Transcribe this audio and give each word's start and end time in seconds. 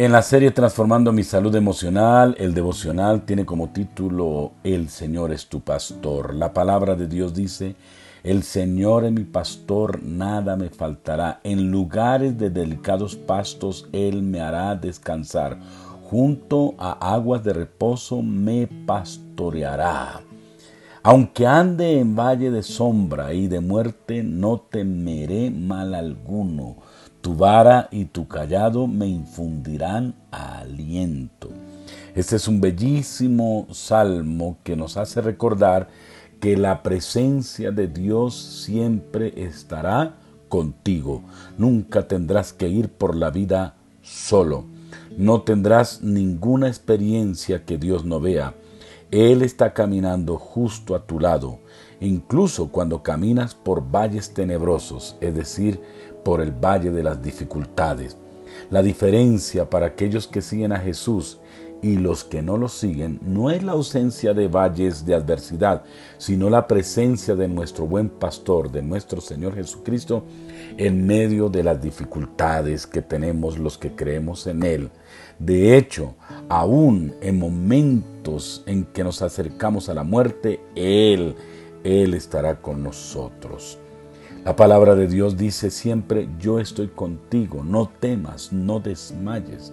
En 0.00 0.12
la 0.12 0.22
serie 0.22 0.50
Transformando 0.50 1.12
mi 1.12 1.22
salud 1.22 1.54
emocional, 1.54 2.34
el 2.38 2.54
devocional 2.54 3.26
tiene 3.26 3.44
como 3.44 3.68
título 3.68 4.52
El 4.64 4.88
Señor 4.88 5.30
es 5.30 5.46
tu 5.46 5.60
pastor. 5.60 6.34
La 6.34 6.54
palabra 6.54 6.94
de 6.94 7.06
Dios 7.06 7.34
dice, 7.34 7.76
el 8.22 8.42
Señor 8.42 9.04
es 9.04 9.12
mi 9.12 9.24
pastor, 9.24 10.02
nada 10.02 10.56
me 10.56 10.70
faltará. 10.70 11.40
En 11.44 11.70
lugares 11.70 12.38
de 12.38 12.48
delicados 12.48 13.14
pastos 13.14 13.90
Él 13.92 14.22
me 14.22 14.40
hará 14.40 14.74
descansar. 14.74 15.58
Junto 16.08 16.76
a 16.78 16.92
aguas 17.12 17.44
de 17.44 17.52
reposo 17.52 18.22
me 18.22 18.68
pastoreará. 18.86 20.22
Aunque 21.02 21.46
ande 21.46 22.00
en 22.00 22.16
valle 22.16 22.50
de 22.50 22.62
sombra 22.62 23.34
y 23.34 23.48
de 23.48 23.60
muerte, 23.60 24.22
no 24.22 24.60
temeré 24.60 25.50
mal 25.50 25.94
alguno 25.94 26.76
tu 27.20 27.34
vara 27.34 27.88
y 27.90 28.06
tu 28.06 28.26
callado 28.28 28.86
me 28.86 29.06
infundirán 29.06 30.14
aliento. 30.30 31.50
Este 32.14 32.36
es 32.36 32.48
un 32.48 32.60
bellísimo 32.60 33.66
salmo 33.70 34.58
que 34.64 34.76
nos 34.76 34.96
hace 34.96 35.20
recordar 35.20 35.88
que 36.40 36.56
la 36.56 36.82
presencia 36.82 37.70
de 37.70 37.86
Dios 37.86 38.34
siempre 38.34 39.32
estará 39.36 40.14
contigo. 40.48 41.22
Nunca 41.58 42.08
tendrás 42.08 42.52
que 42.52 42.68
ir 42.68 42.88
por 42.88 43.14
la 43.14 43.30
vida 43.30 43.74
solo. 44.02 44.64
No 45.16 45.42
tendrás 45.42 46.02
ninguna 46.02 46.68
experiencia 46.68 47.64
que 47.64 47.78
Dios 47.78 48.04
no 48.04 48.20
vea. 48.20 48.54
Él 49.10 49.42
está 49.42 49.72
caminando 49.72 50.36
justo 50.36 50.94
a 50.94 51.04
tu 51.04 51.18
lado, 51.18 51.58
incluso 52.00 52.68
cuando 52.68 53.02
caminas 53.02 53.54
por 53.54 53.90
valles 53.90 54.32
tenebrosos, 54.32 55.16
es 55.20 55.34
decir, 55.34 55.80
por 56.24 56.40
el 56.40 56.52
valle 56.52 56.90
de 56.90 57.02
las 57.02 57.22
dificultades. 57.22 58.16
La 58.70 58.82
diferencia 58.82 59.68
para 59.68 59.86
aquellos 59.86 60.26
que 60.26 60.42
siguen 60.42 60.72
a 60.72 60.78
Jesús 60.78 61.38
y 61.82 61.96
los 61.96 62.24
que 62.24 62.42
no 62.42 62.56
lo 62.56 62.68
siguen 62.68 63.18
no 63.22 63.50
es 63.50 63.62
la 63.62 63.72
ausencia 63.72 64.34
de 64.34 64.48
valles 64.48 65.06
de 65.06 65.14
adversidad, 65.14 65.82
sino 66.18 66.50
la 66.50 66.66
presencia 66.66 67.34
de 67.34 67.48
nuestro 67.48 67.86
buen 67.86 68.08
pastor, 68.08 68.70
de 68.70 68.82
nuestro 68.82 69.20
Señor 69.20 69.54
Jesucristo, 69.54 70.24
en 70.76 71.06
medio 71.06 71.48
de 71.48 71.62
las 71.62 71.80
dificultades 71.80 72.86
que 72.86 73.02
tenemos 73.02 73.58
los 73.58 73.78
que 73.78 73.94
creemos 73.94 74.46
en 74.46 74.62
Él. 74.62 74.90
De 75.38 75.76
hecho, 75.76 76.14
aún 76.48 77.14
en 77.22 77.38
momentos 77.38 78.62
en 78.66 78.84
que 78.84 79.02
nos 79.02 79.22
acercamos 79.22 79.88
a 79.88 79.94
la 79.94 80.04
muerte, 80.04 80.60
Él, 80.74 81.34
Él 81.84 82.14
estará 82.14 82.60
con 82.60 82.82
nosotros. 82.82 83.78
La 84.44 84.56
palabra 84.56 84.94
de 84.94 85.06
Dios 85.06 85.36
dice 85.36 85.70
siempre, 85.70 86.28
yo 86.38 86.60
estoy 86.60 86.88
contigo, 86.88 87.62
no 87.62 87.90
temas, 88.00 88.52
no 88.52 88.80
desmayes. 88.80 89.72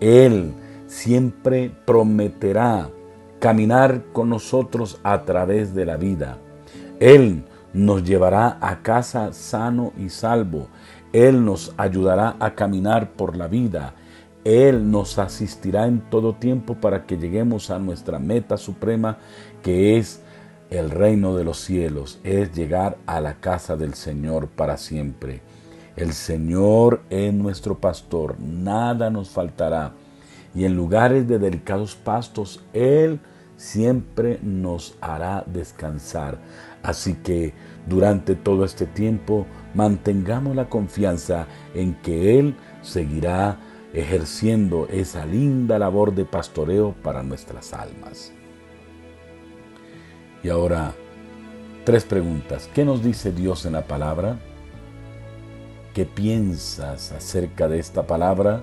Él 0.00 0.52
siempre 0.86 1.70
prometerá 1.86 2.90
caminar 3.38 4.04
con 4.12 4.28
nosotros 4.28 4.98
a 5.02 5.22
través 5.22 5.74
de 5.74 5.86
la 5.86 5.96
vida. 5.96 6.38
Él 7.00 7.44
nos 7.72 8.04
llevará 8.04 8.58
a 8.60 8.82
casa 8.82 9.32
sano 9.32 9.92
y 9.98 10.08
salvo. 10.08 10.68
Él 11.12 11.44
nos 11.44 11.74
ayudará 11.76 12.36
a 12.40 12.54
caminar 12.54 13.12
por 13.12 13.36
la 13.36 13.48
vida. 13.48 13.94
Él 14.44 14.90
nos 14.90 15.18
asistirá 15.18 15.86
en 15.86 16.00
todo 16.10 16.34
tiempo 16.34 16.74
para 16.74 17.06
que 17.06 17.16
lleguemos 17.16 17.70
a 17.70 17.78
nuestra 17.78 18.18
meta 18.18 18.56
suprema 18.56 19.18
que 19.62 19.96
es 19.96 20.23
el 20.70 20.90
reino 20.90 21.36
de 21.36 21.44
los 21.44 21.58
cielos 21.58 22.18
es 22.24 22.52
llegar 22.54 22.98
a 23.06 23.20
la 23.20 23.40
casa 23.40 23.76
del 23.76 23.94
Señor 23.94 24.48
para 24.48 24.76
siempre. 24.76 25.42
El 25.96 26.12
Señor 26.12 27.02
es 27.10 27.32
nuestro 27.32 27.78
pastor, 27.78 28.36
nada 28.40 29.10
nos 29.10 29.30
faltará. 29.30 29.92
Y 30.54 30.64
en 30.64 30.74
lugares 30.74 31.28
de 31.28 31.38
delicados 31.38 31.94
pastos, 31.94 32.64
Él 32.72 33.20
siempre 33.56 34.38
nos 34.42 34.96
hará 35.00 35.44
descansar. 35.46 36.38
Así 36.82 37.14
que 37.14 37.54
durante 37.86 38.34
todo 38.34 38.64
este 38.64 38.86
tiempo 38.86 39.46
mantengamos 39.74 40.56
la 40.56 40.68
confianza 40.68 41.46
en 41.74 41.94
que 41.94 42.38
Él 42.38 42.56
seguirá 42.82 43.58
ejerciendo 43.92 44.88
esa 44.90 45.24
linda 45.24 45.78
labor 45.78 46.14
de 46.14 46.24
pastoreo 46.24 46.94
para 47.02 47.22
nuestras 47.22 47.72
almas. 47.72 48.32
Y 50.44 50.50
ahora, 50.50 50.92
tres 51.86 52.04
preguntas. 52.04 52.68
¿Qué 52.74 52.84
nos 52.84 53.02
dice 53.02 53.32
Dios 53.32 53.64
en 53.64 53.72
la 53.72 53.86
palabra? 53.86 54.36
¿Qué 55.94 56.04
piensas 56.04 57.12
acerca 57.12 57.66
de 57.66 57.78
esta 57.78 58.06
palabra? 58.06 58.62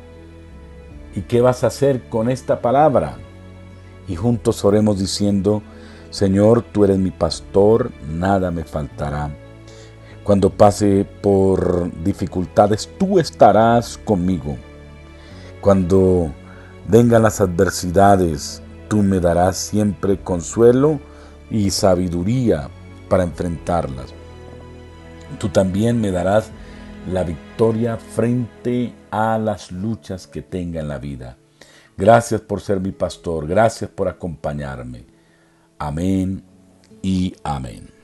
¿Y 1.16 1.22
qué 1.22 1.42
vas 1.42 1.64
a 1.64 1.68
hacer 1.68 2.08
con 2.08 2.30
esta 2.30 2.62
palabra? 2.62 3.16
Y 4.08 4.16
juntos 4.16 4.64
oremos 4.64 5.00
diciendo, 5.00 5.64
Señor, 6.12 6.62
tú 6.62 6.84
eres 6.86 7.00
mi 7.00 7.10
pastor, 7.10 7.90
nada 8.08 8.52
me 8.52 8.64
faltará. 8.64 9.32
Cuando 10.24 10.52
pase 10.52 11.08
por 11.24 11.92
dificultades, 12.04 12.88
tú 13.00 13.18
estarás 13.18 13.98
conmigo. 13.98 14.56
Cuando 15.62 16.32
vengan 16.88 17.24
las 17.24 17.42
adversidades, 17.42 18.62
tú 18.88 18.98
me 18.98 19.20
darás 19.20 19.58
siempre 19.58 20.20
consuelo 20.20 21.00
y 21.52 21.70
sabiduría 21.70 22.70
para 23.10 23.24
enfrentarlas. 23.24 24.14
Tú 25.38 25.50
también 25.50 26.00
me 26.00 26.12
darás 26.12 26.52
la 27.12 27.24
victoria 27.24 27.98
frente 27.98 28.94
a 29.12 29.38
las 29.38 29.72
luchas 29.72 30.28
que 30.28 30.42
tenga 30.42 30.80
en 30.80 30.88
la 30.88 30.98
vida. 30.98 31.38
Gracias 31.98 32.42
por 32.42 32.62
ser 32.62 32.80
mi 32.80 32.92
pastor, 32.92 33.48
gracias 33.48 33.90
por 33.90 34.08
acompañarme. 34.08 35.06
Amén 35.78 36.44
y 37.02 37.36
amén. 37.44 38.01